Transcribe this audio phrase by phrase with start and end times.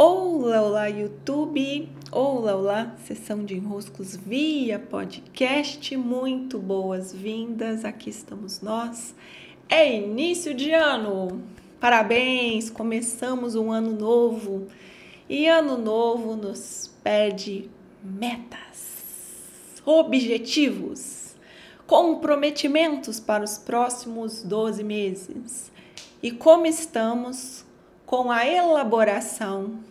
[0.00, 1.88] Olá, olá, YouTube!
[2.12, 5.96] Olá, olá, sessão de enroscos via podcast.
[5.96, 9.12] Muito boas-vindas, aqui estamos nós.
[9.68, 11.42] É início de ano!
[11.80, 12.70] Parabéns!
[12.70, 14.68] Começamos um ano novo
[15.28, 17.68] e ano novo nos pede
[18.00, 21.34] metas, objetivos,
[21.88, 25.72] comprometimentos para os próximos 12 meses.
[26.22, 27.66] E como estamos
[28.06, 29.87] com a elaboração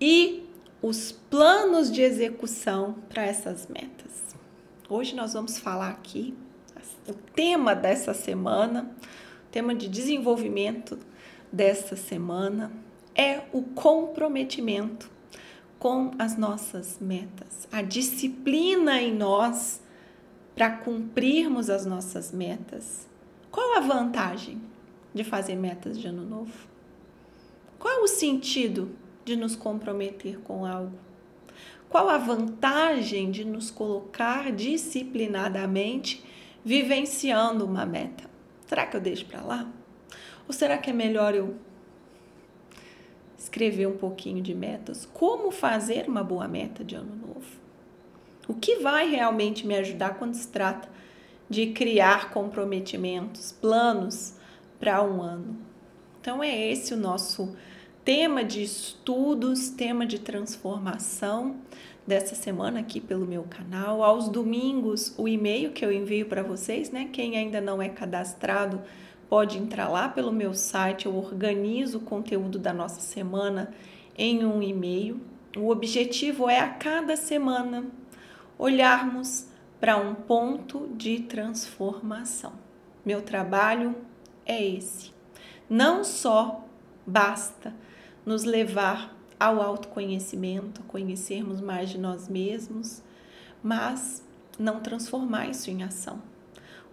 [0.00, 0.48] e
[0.82, 4.22] os planos de execução para essas metas.
[4.88, 6.34] Hoje nós vamos falar aqui
[7.08, 8.90] o tema dessa semana,
[9.48, 10.98] o tema de desenvolvimento
[11.52, 12.72] dessa semana
[13.14, 15.10] é o comprometimento
[15.78, 19.82] com as nossas metas, a disciplina em nós
[20.54, 23.06] para cumprirmos as nossas metas.
[23.50, 24.60] Qual a vantagem
[25.12, 26.52] de fazer metas de ano novo?
[27.78, 28.90] Qual o sentido
[29.24, 30.98] de nos comprometer com algo?
[31.88, 36.24] Qual a vantagem de nos colocar disciplinadamente
[36.64, 38.24] vivenciando uma meta?
[38.66, 39.70] Será que eu deixo para lá?
[40.48, 41.54] Ou será que é melhor eu
[43.38, 45.06] escrever um pouquinho de metas?
[45.12, 47.46] Como fazer uma boa meta de ano novo?
[48.48, 50.88] O que vai realmente me ajudar quando se trata
[51.48, 54.34] de criar comprometimentos, planos
[54.80, 55.56] para um ano?
[56.20, 57.54] Então é esse o nosso
[58.04, 61.56] tema de estudos, tema de transformação
[62.06, 64.02] dessa semana aqui pelo meu canal.
[64.02, 67.08] Aos domingos, o e-mail que eu envio para vocês, né?
[67.10, 68.82] Quem ainda não é cadastrado,
[69.26, 71.06] pode entrar lá pelo meu site.
[71.06, 73.72] Eu organizo o conteúdo da nossa semana
[74.18, 75.18] em um e-mail.
[75.56, 77.86] O objetivo é a cada semana
[78.58, 79.48] olharmos
[79.80, 82.52] para um ponto de transformação.
[83.02, 83.96] Meu trabalho
[84.44, 85.10] é esse.
[85.70, 86.66] Não só
[87.06, 87.74] basta
[88.24, 93.02] nos levar ao autoconhecimento, a conhecermos mais de nós mesmos,
[93.62, 94.24] mas
[94.58, 96.22] não transformar isso em ação.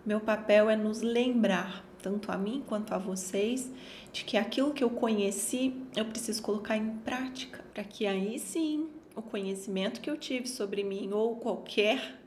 [0.03, 3.71] O meu papel é nos lembrar, tanto a mim quanto a vocês,
[4.11, 8.89] de que aquilo que eu conheci eu preciso colocar em prática, para que aí sim
[9.15, 12.19] o conhecimento que eu tive sobre mim ou qualquer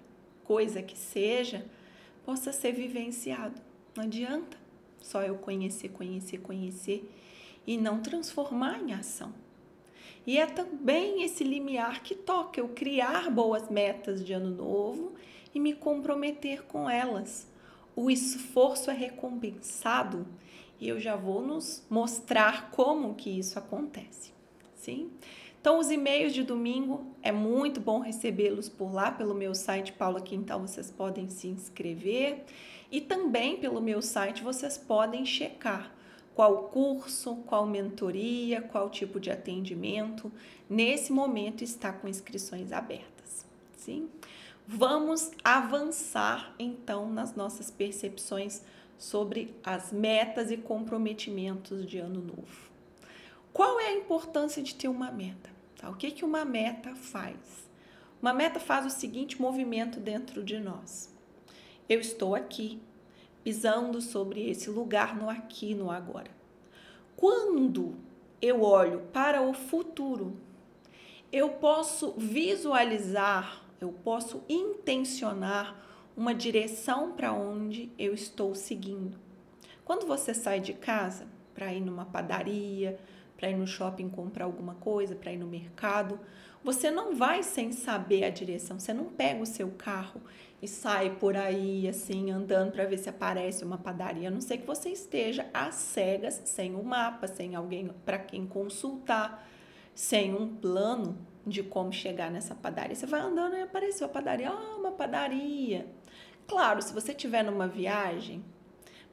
[0.45, 1.65] coisa que seja
[2.25, 3.61] possa ser vivenciado.
[3.97, 4.57] Não adianta
[5.01, 7.11] só eu conhecer, conhecer, conhecer
[7.67, 9.33] e não transformar em ação.
[10.27, 15.13] E é também esse limiar que toca eu criar boas metas de ano novo
[15.55, 17.47] e me comprometer com elas.
[17.95, 20.27] O esforço é recompensado
[20.81, 24.33] e eu já vou nos mostrar como que isso acontece.
[24.75, 25.11] Sim?
[25.61, 30.21] Então, os e-mails de domingo é muito bom recebê-los por lá, pelo meu site Paula
[30.21, 32.45] Quintal, vocês podem se inscrever.
[32.91, 35.95] E também pelo meu site vocês podem checar
[36.35, 40.33] qual curso, qual mentoria, qual tipo de atendimento.
[40.69, 43.47] Nesse momento está com inscrições abertas,
[43.77, 44.09] sim?
[44.67, 48.63] Vamos avançar então nas nossas percepções
[48.99, 52.71] sobre as metas e comprometimentos de ano novo.
[53.53, 55.51] Qual é a importância de ter uma meta?
[55.77, 55.91] Tá?
[55.91, 57.37] O que, que uma meta faz?
[58.21, 61.13] Uma meta faz o seguinte movimento dentro de nós.
[61.89, 62.81] Eu estou aqui,
[63.45, 66.31] pisando sobre esse lugar no aqui, no agora.
[67.15, 67.95] Quando
[68.41, 70.37] eu olho para o futuro,
[71.31, 75.77] eu posso visualizar, eu posso intencionar
[76.17, 79.19] uma direção para onde eu estou seguindo.
[79.85, 82.99] Quando você sai de casa para ir numa padaria,
[83.37, 86.19] para ir no shopping comprar alguma coisa, para ir no mercado,
[86.65, 90.21] você não vai sem saber a direção, você não pega o seu carro
[90.63, 94.59] e sai por aí assim andando para ver se aparece uma padaria, a não ser
[94.59, 99.47] que você esteja às cegas, sem o um mapa, sem alguém para quem consultar,
[99.95, 102.97] sem um plano de como chegar nessa padaria.
[102.97, 105.87] Você vai andando e apareceu a padaria, ah, uma padaria.
[106.49, 108.43] Claro, se você estiver numa viagem,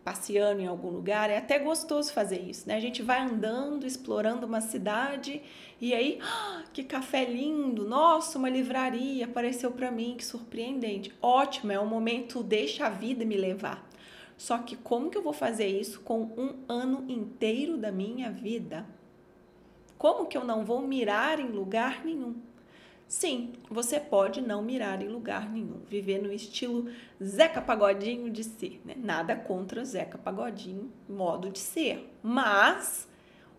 [0.04, 2.76] passeando em algum lugar, é até gostoso fazer isso, né?
[2.76, 5.42] A gente vai andando, explorando uma cidade
[5.80, 7.88] e aí, ah, que café lindo!
[7.88, 11.14] Nossa, uma livraria apareceu para mim, que surpreendente.
[11.22, 13.88] Ótimo, é um momento deixa a vida me levar.
[14.38, 18.86] Só que como que eu vou fazer isso com um ano inteiro da minha vida?
[19.98, 22.36] Como que eu não vou mirar em lugar nenhum?
[23.12, 26.90] Sim, você pode não mirar em lugar nenhum, viver no estilo
[27.22, 28.96] Zeca Pagodinho de ser, né?
[28.96, 32.10] Nada contra Zeca Pagodinho, modo de ser.
[32.24, 33.10] Mas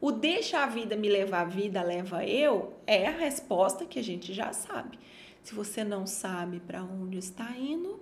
[0.00, 4.02] o deixa a vida me levar, a vida leva eu, é a resposta que a
[4.02, 4.98] gente já sabe.
[5.42, 8.00] Se você não sabe para onde está indo,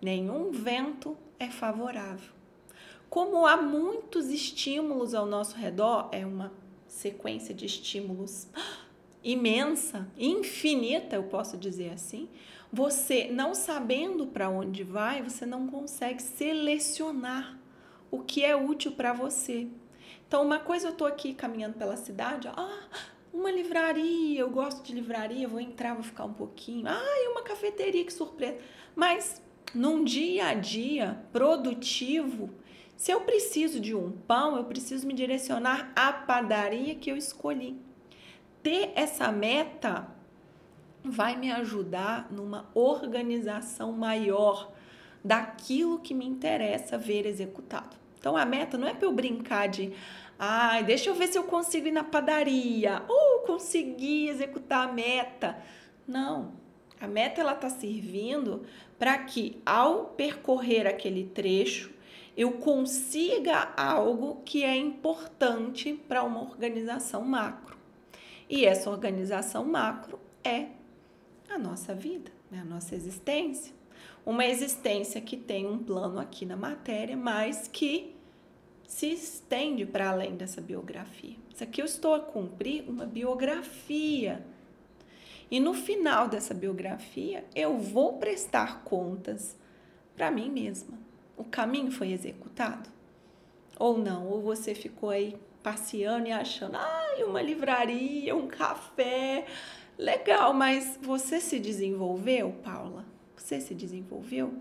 [0.00, 2.32] nenhum vento é favorável.
[3.10, 6.50] Como há muitos estímulos ao nosso redor, é uma
[6.86, 8.48] sequência de estímulos
[9.22, 12.28] imensa, infinita, eu posso dizer assim,
[12.72, 17.58] você não sabendo para onde vai, você não consegue selecionar
[18.10, 19.68] o que é útil para você.
[20.26, 22.88] Então, uma coisa eu tô aqui caminhando pela cidade, ah,
[23.32, 26.86] uma livraria, eu gosto de livraria, vou entrar, vou ficar um pouquinho.
[26.86, 28.58] Ah, uma cafeteria, que surpresa.
[28.94, 29.42] Mas
[29.74, 32.50] num dia a dia produtivo,
[32.96, 37.80] se eu preciso de um pão, eu preciso me direcionar à padaria que eu escolhi.
[38.62, 40.08] Ter essa meta
[41.04, 44.70] vai me ajudar numa organização maior
[45.24, 47.96] daquilo que me interessa ver executado.
[48.18, 49.92] Então a meta não é para eu brincar de,
[50.38, 54.92] ai, ah, deixa eu ver se eu consigo ir na padaria ou conseguir executar a
[54.92, 55.56] meta.
[56.06, 56.52] Não.
[57.00, 58.64] A meta ela está servindo
[58.96, 61.90] para que ao percorrer aquele trecho
[62.36, 67.81] eu consiga algo que é importante para uma organização macro.
[68.52, 70.66] E essa organização macro é
[71.48, 72.60] a nossa vida, né?
[72.60, 73.72] a nossa existência.
[74.26, 78.14] Uma existência que tem um plano aqui na matéria, mas que
[78.86, 81.34] se estende para além dessa biografia.
[81.48, 84.44] Isso aqui eu estou a cumprir uma biografia.
[85.50, 89.56] E no final dessa biografia, eu vou prestar contas
[90.14, 90.98] para mim mesma.
[91.38, 92.90] O caminho foi executado?
[93.78, 94.28] Ou não?
[94.28, 99.46] Ou você ficou aí passeando e achando, ai, uma livraria, um café,
[99.96, 103.04] legal, mas você se desenvolveu, Paula?
[103.36, 104.54] Você se desenvolveu?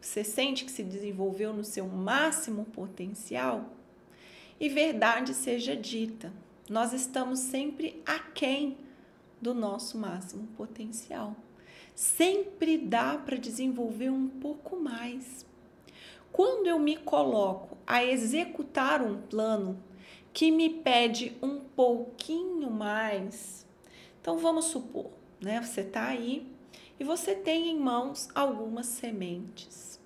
[0.00, 3.70] Você sente que se desenvolveu no seu máximo potencial?
[4.58, 6.32] E verdade seja dita,
[6.68, 8.78] nós estamos sempre aquém
[9.40, 11.34] do nosso máximo potencial.
[11.94, 15.44] Sempre dá para desenvolver um pouco mais.
[16.32, 19.82] Quando eu me coloco a executar um plano
[20.32, 23.66] que me pede um pouquinho mais,
[24.20, 25.10] então vamos supor,
[25.40, 25.60] né?
[25.60, 26.46] Você está aí
[27.00, 29.98] e você tem em mãos algumas sementes.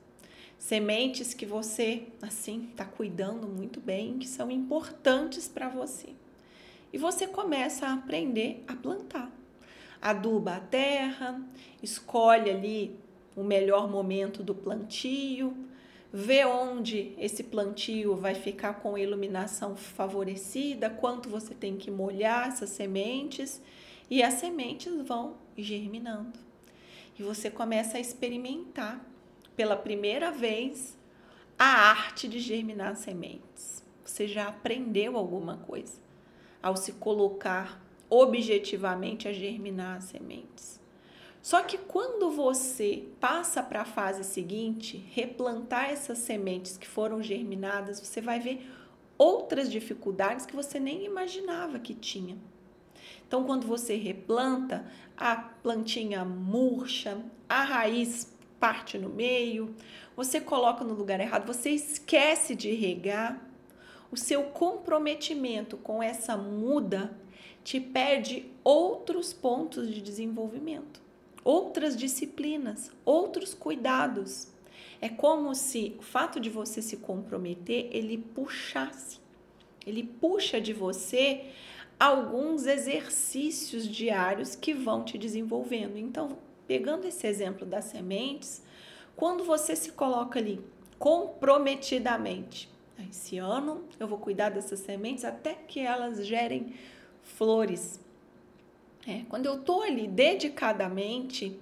[0.56, 6.08] Sementes que você, assim, está cuidando muito bem, que são importantes para você.
[6.90, 9.30] E você começa a aprender a plantar.
[10.00, 11.38] Aduba a terra,
[11.82, 12.98] escolhe ali
[13.36, 15.54] o melhor momento do plantio,
[16.16, 22.70] vê onde esse plantio vai ficar com iluminação favorecida, quanto você tem que molhar essas
[22.70, 23.60] sementes
[24.08, 26.38] e as sementes vão germinando.
[27.18, 29.04] E você começa a experimentar
[29.56, 30.96] pela primeira vez
[31.58, 33.84] a arte de germinar sementes.
[34.04, 35.98] Você já aprendeu alguma coisa
[36.62, 40.80] ao se colocar objetivamente a germinar as sementes.
[41.44, 48.00] Só que quando você passa para a fase seguinte, replantar essas sementes que foram germinadas,
[48.00, 48.66] você vai ver
[49.18, 52.38] outras dificuldades que você nem imaginava que tinha.
[53.28, 59.74] Então, quando você replanta, a plantinha murcha, a raiz parte no meio,
[60.16, 63.38] você coloca no lugar errado, você esquece de regar.
[64.10, 67.14] O seu comprometimento com essa muda
[67.62, 71.03] te perde outros pontos de desenvolvimento
[71.44, 74.48] outras disciplinas, outros cuidados.
[75.00, 79.20] É como se o fato de você se comprometer, ele puxasse.
[79.86, 81.44] Ele puxa de você
[82.00, 85.96] alguns exercícios diários que vão te desenvolvendo.
[85.96, 88.62] Então, pegando esse exemplo das sementes,
[89.14, 90.60] quando você se coloca ali
[90.98, 92.70] comprometidamente,
[93.10, 96.74] esse ano eu vou cuidar dessas sementes até que elas gerem
[97.22, 98.00] flores,
[99.06, 101.58] é, quando eu estou ali dedicadamente,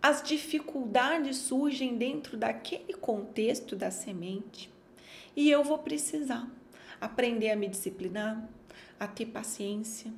[0.00, 4.70] as dificuldades surgem dentro daquele contexto da semente
[5.34, 6.48] e eu vou precisar
[7.00, 8.48] aprender a me disciplinar,
[9.00, 10.12] a ter paciência,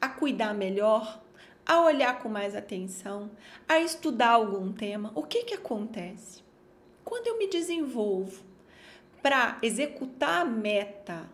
[0.00, 1.22] a cuidar melhor,
[1.66, 3.30] a olhar com mais atenção,
[3.68, 5.10] a estudar algum tema.
[5.14, 6.42] O que que acontece?
[7.04, 8.44] Quando eu me desenvolvo
[9.22, 11.28] para executar a meta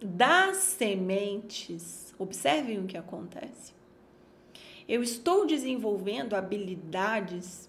[0.00, 3.72] das sementes, observem o que acontece.
[4.88, 7.68] Eu estou desenvolvendo habilidades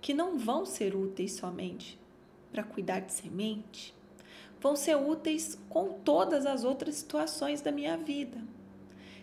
[0.00, 1.98] que não vão ser úteis somente
[2.52, 3.94] para cuidar de semente,
[4.60, 8.38] vão ser úteis com todas as outras situações da minha vida.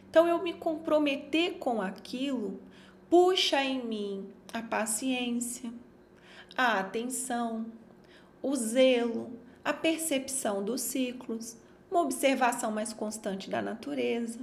[0.09, 2.59] Então, eu me comprometer com aquilo
[3.11, 5.69] puxa em mim a paciência,
[6.55, 7.65] a atenção,
[8.41, 9.29] o zelo,
[9.65, 11.57] a percepção dos ciclos,
[11.91, 14.39] uma observação mais constante da natureza.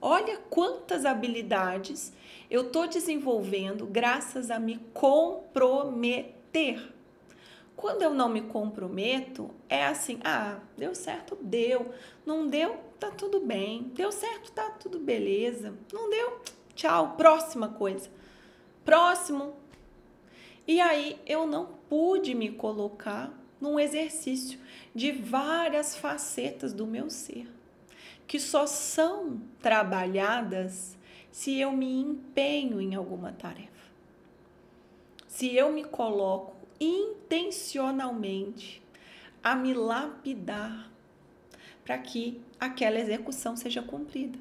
[0.00, 2.12] Olha quantas habilidades
[2.50, 6.92] eu estou desenvolvendo graças a me comprometer.
[7.76, 11.92] quando eu não me comprometo, é assim: ah, deu certo, deu.
[12.26, 13.92] Não deu, tá tudo bem.
[13.94, 15.74] Deu certo, tá tudo beleza.
[15.92, 16.40] Não deu,
[16.74, 18.10] tchau, próxima coisa.
[18.84, 19.54] Próximo.
[20.66, 24.58] E aí eu não pude me colocar num exercício
[24.94, 27.46] de várias facetas do meu ser,
[28.26, 30.96] que só são trabalhadas
[31.30, 33.68] se eu me empenho em alguma tarefa.
[35.26, 38.82] Se eu me coloco intencionalmente
[39.42, 40.90] a me lapidar
[41.84, 44.38] para que aquela execução seja cumprida.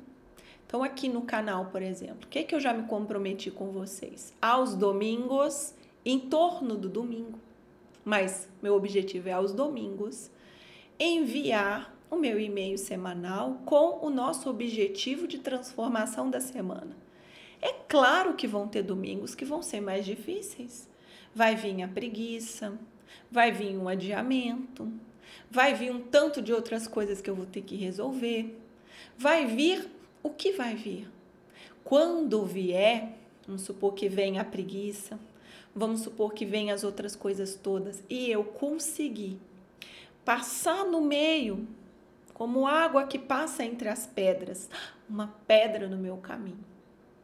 [0.65, 4.33] Então, aqui no canal, por exemplo, o que, que eu já me comprometi com vocês?
[4.41, 7.39] Aos domingos, em torno do domingo,
[8.07, 10.31] mas meu objetivo é aos domingos,
[10.97, 16.95] enviar o meu e-mail semanal com o nosso objetivo de transformação da semana.
[17.61, 20.87] É claro que vão ter domingos que vão ser mais difíceis.
[21.35, 22.79] Vai vir a preguiça,
[23.29, 24.89] vai vir um adiamento,
[25.51, 28.57] vai vir um tanto de outras coisas que eu vou ter que resolver.
[29.17, 29.85] Vai vir
[30.23, 31.09] o que vai vir.
[31.83, 35.19] Quando vier, vamos supor que vem a preguiça,
[35.77, 39.39] vamos supor que vem as outras coisas todas e eu conseguir
[40.25, 41.67] passar no meio,
[42.33, 44.69] como água que passa entre as pedras,
[45.07, 46.65] uma pedra no meu caminho.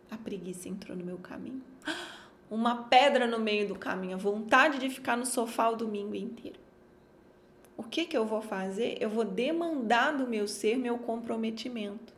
[0.10, 1.63] A preguiça entrou no meu caminho.
[2.50, 6.60] Uma pedra no meio do caminho, a vontade de ficar no sofá o domingo inteiro.
[7.75, 8.98] O que que eu vou fazer?
[9.00, 12.13] Eu vou demandar do meu ser meu comprometimento.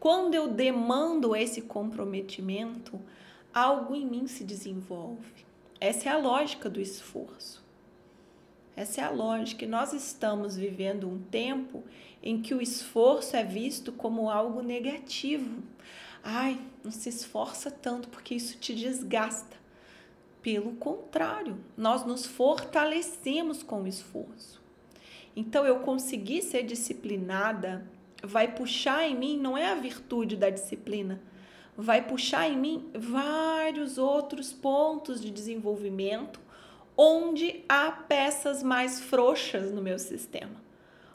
[0.00, 2.98] Quando eu demando esse comprometimento,
[3.52, 5.47] algo em mim se desenvolve.
[5.80, 7.62] Essa é a lógica do esforço.
[8.74, 9.64] Essa é a lógica.
[9.64, 11.84] E nós estamos vivendo um tempo
[12.22, 15.62] em que o esforço é visto como algo negativo.
[16.22, 19.56] Ai, não se esforça tanto porque isso te desgasta.
[20.42, 24.60] Pelo contrário, nós nos fortalecemos com o esforço.
[25.34, 27.86] Então, eu conseguir ser disciplinada
[28.22, 31.20] vai puxar em mim, não é a virtude da disciplina,
[31.80, 36.40] vai puxar em mim vários outros pontos de desenvolvimento
[36.96, 40.60] onde há peças mais frouxas no meu sistema,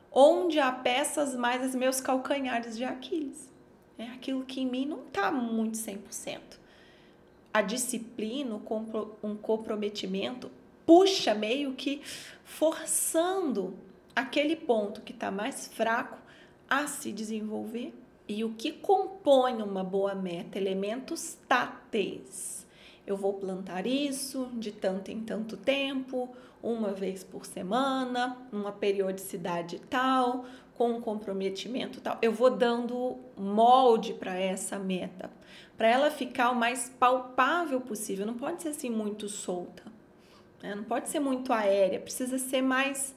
[0.10, 3.51] onde há peças mais os meus calcanhares de Aquiles.
[3.98, 6.39] É aquilo que em mim não está muito 100%.
[7.53, 8.55] A disciplina,
[9.22, 10.50] um comprometimento,
[10.86, 12.01] puxa meio que
[12.46, 13.75] forçando
[14.15, 16.17] aquele ponto que está mais fraco
[16.70, 17.93] a se desenvolver
[18.27, 20.58] e o que compõe uma boa meta?
[20.58, 22.65] Elementos táteis.
[23.06, 26.30] Eu vou plantar isso de tanto em tanto tempo,
[26.62, 32.18] uma vez por semana, uma periodicidade tal, com um comprometimento tal.
[32.22, 35.30] Eu vou dando molde para essa meta,
[35.77, 38.25] para ela ficar o mais palpável possível.
[38.25, 39.84] Não pode ser assim muito solta,
[40.62, 40.74] né?
[40.74, 43.13] não pode ser muito aérea, precisa ser mais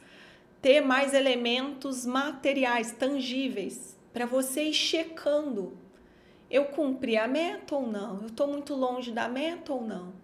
[0.61, 5.77] ter mais elementos materiais, tangíveis, para você ir checando.
[6.51, 8.23] Eu cumpri a meta ou não?
[8.23, 10.15] Eu estou muito longe da meta ou não?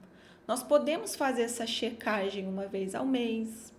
[0.48, 3.70] Nós podemos fazer essa checagem uma vez ao mês,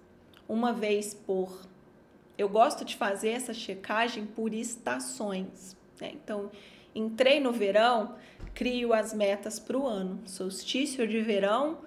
[0.47, 1.67] uma vez por.
[2.37, 5.75] Eu gosto de fazer essa checagem por estações.
[5.99, 6.11] Né?
[6.13, 6.51] Então,
[6.93, 8.15] entrei no verão,
[8.53, 10.21] crio as metas para o ano.
[10.27, 11.79] Solstício de verão,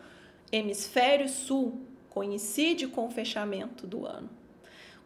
[0.50, 1.80] hemisfério sul,
[2.10, 4.28] coincide com o fechamento do ano.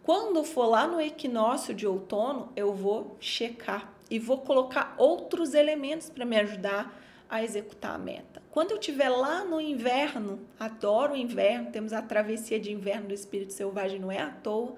[0.03, 6.11] Quando for lá no equinócio de outono, eu vou checar e vou colocar outros elementos
[6.11, 8.43] para me ajudar a executar a meta.
[8.51, 13.15] Quando eu estiver lá no inverno, adoro o inverno, temos a travessia de inverno do
[13.15, 14.75] espírito selvagem, não é à toa.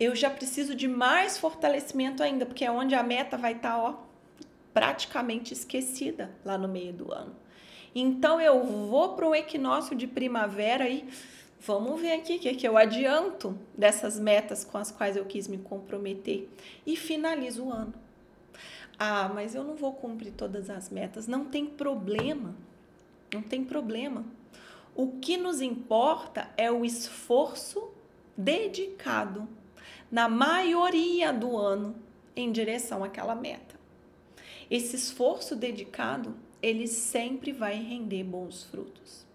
[0.00, 3.78] Eu já preciso de mais fortalecimento ainda, porque é onde a meta vai estar, tá,
[3.78, 3.94] ó,
[4.72, 7.34] praticamente esquecida lá no meio do ano.
[7.94, 11.08] Então eu vou para o equinócio de primavera e
[11.60, 15.48] Vamos ver aqui o que, que eu adianto dessas metas com as quais eu quis
[15.48, 16.48] me comprometer
[16.86, 17.94] e finalizo o ano.
[18.98, 21.26] Ah, mas eu não vou cumprir todas as metas.
[21.26, 22.54] Não tem problema.
[23.32, 24.24] Não tem problema.
[24.94, 27.90] O que nos importa é o esforço
[28.36, 29.48] dedicado
[30.10, 31.96] na maioria do ano
[32.34, 33.74] em direção àquela meta.
[34.70, 39.25] Esse esforço dedicado, ele sempre vai render bons frutos.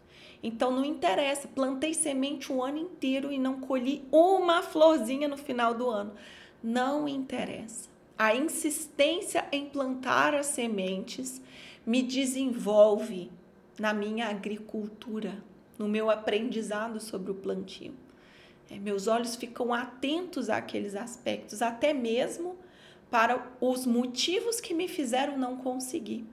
[0.43, 5.74] Então não interessa, plantei semente o ano inteiro e não colhi uma florzinha no final
[5.74, 6.13] do ano.
[6.63, 7.89] Não interessa.
[8.17, 11.41] A insistência em plantar as sementes
[11.86, 13.31] me desenvolve
[13.79, 15.43] na minha agricultura,
[15.77, 17.93] no meu aprendizado sobre o plantio.
[18.69, 22.55] É, meus olhos ficam atentos àqueles aspectos, até mesmo
[23.10, 26.25] para os motivos que me fizeram não conseguir.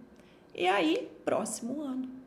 [0.55, 2.18] E aí, próximo ano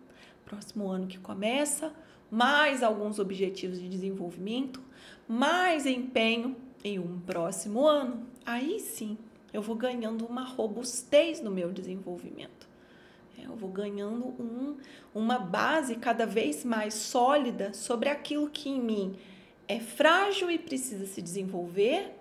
[0.51, 1.93] próximo ano que começa,
[2.29, 4.81] mais alguns objetivos de desenvolvimento,
[5.27, 9.17] mais empenho em um próximo ano, aí sim
[9.53, 12.67] eu vou ganhando uma robustez no meu desenvolvimento.
[13.37, 14.77] É, eu vou ganhando um,
[15.15, 19.15] uma base cada vez mais sólida sobre aquilo que em mim
[19.67, 22.11] é frágil e precisa se desenvolver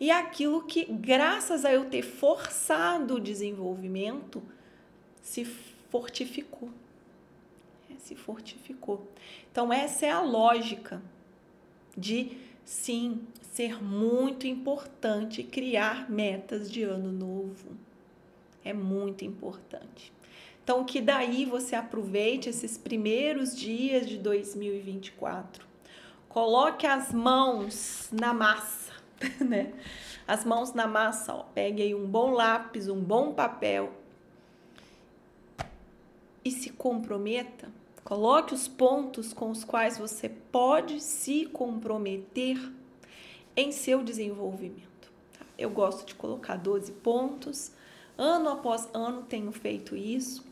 [0.00, 4.42] e aquilo que, graças a eu ter forçado o desenvolvimento,
[5.20, 6.70] se fortificou.
[7.98, 9.06] Se fortificou.
[9.50, 11.02] Então, essa é a lógica
[11.96, 17.76] de, sim, ser muito importante criar metas de ano novo.
[18.64, 20.12] É muito importante.
[20.62, 25.66] Então, que daí você aproveite esses primeiros dias de 2024.
[26.28, 28.92] Coloque as mãos na massa,
[29.40, 29.72] né?
[30.26, 31.42] As mãos na massa, ó.
[31.54, 33.92] Pegue aí um bom lápis, um bom papel
[36.44, 37.70] e se comprometa.
[38.08, 42.58] Coloque os pontos com os quais você pode se comprometer
[43.54, 45.12] em seu desenvolvimento.
[45.38, 45.44] Tá?
[45.58, 47.70] Eu gosto de colocar 12 pontos.
[48.16, 50.42] Ano após ano tenho feito isso.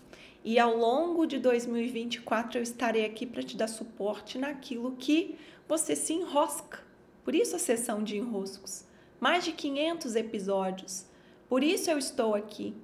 [0.45, 5.35] E ao longo de 2024 eu estarei aqui para te dar suporte naquilo que
[5.67, 6.81] você se enrosca.
[7.25, 8.85] Por isso a sessão de enroscos.
[9.19, 11.07] Mais de 500 episódios.
[11.49, 12.75] Por isso eu estou aqui.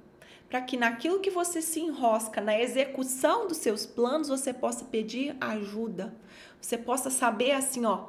[0.52, 5.35] Para que naquilo que você se enrosca, na execução dos seus planos, você possa pedir
[5.40, 6.14] ajuda.
[6.61, 8.09] Você possa saber assim, ó,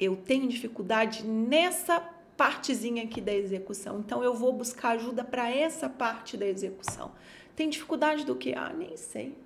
[0.00, 2.00] eu tenho dificuldade nessa
[2.34, 4.00] partezinha aqui da execução.
[4.00, 7.12] Então eu vou buscar ajuda para essa parte da execução.
[7.54, 8.54] Tem dificuldade do que?
[8.54, 9.36] Ah, nem sei.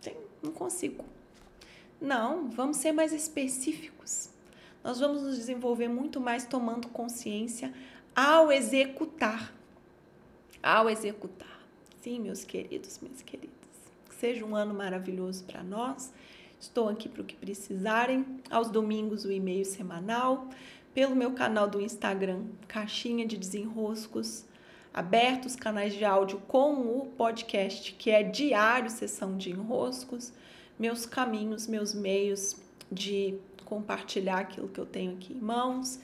[0.00, 1.04] Tem, não consigo.
[2.00, 4.30] Não, vamos ser mais específicos.
[4.82, 7.74] Nós vamos nos desenvolver muito mais tomando consciência
[8.16, 9.59] ao executar.
[10.62, 11.60] Ao executar.
[12.00, 13.50] Sim, meus queridos, minhas queridas.
[14.08, 16.12] Que seja um ano maravilhoso para nós.
[16.60, 18.24] Estou aqui para o que precisarem.
[18.50, 20.48] Aos domingos, o e-mail semanal.
[20.92, 24.44] Pelo meu canal do Instagram, Caixinha de Desenroscos
[24.92, 30.32] abertos canais de áudio com o podcast, que é diário sessão de enroscos,
[30.78, 32.56] meus caminhos, meus meios
[32.90, 36.00] de compartilhar aquilo que eu tenho aqui em mãos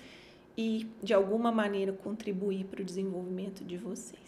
[0.57, 4.26] e de alguma maneira contribuir para o desenvolvimento de vocês.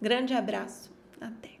[0.00, 1.59] Grande abraço, até!